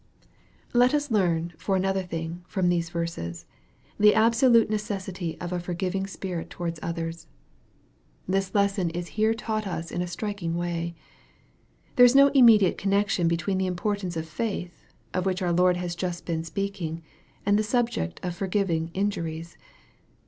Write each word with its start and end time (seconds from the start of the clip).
Let 0.73 0.95
us 0.95 1.11
learn, 1.11 1.53
for 1.59 1.75
another 1.75 2.01
thing, 2.01 2.43
from 2.47 2.69
these 2.69 2.89
verses, 2.89 3.45
the 3.99 4.15
absolute 4.15 4.67
necessity 4.67 5.39
of 5.39 5.53
a 5.53 5.59
forgiving 5.59 6.07
spirit 6.07 6.49
towards 6.49 6.79
others. 6.81 7.27
This 8.27 8.55
lesson 8.55 8.89
is 8.89 9.09
here 9.09 9.35
taught 9.35 9.67
us 9.67 9.91
in 9.91 10.01
a 10.01 10.07
striking 10.07 10.55
way. 10.57 10.95
There 11.97 12.03
is 12.07 12.15
no 12.15 12.29
immediate 12.29 12.79
connection 12.79 13.27
between 13.27 13.59
the 13.59 13.67
importance 13.67 14.17
of 14.17 14.27
faith, 14.27 14.87
of 15.13 15.27
which 15.27 15.43
our 15.43 15.53
Lord 15.53 15.77
had 15.77 15.95
just 15.95 16.25
been 16.25 16.43
speaking, 16.43 17.03
and 17.45 17.59
the 17.59 17.63
subject 17.63 18.23
jf 18.23 18.33
forgiving 18.33 18.89
injuries. 18.95 19.55